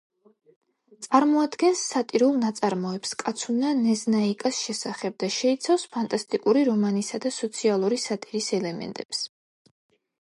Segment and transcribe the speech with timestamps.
[1.07, 9.25] წარმოადგენს სატირულ ნაწარმოებს კაცუნა ნეზნაიკას შესახებ და შეიცავს ფანტასტიკური რომანისა და სოციალური სატირის ელემენტებს.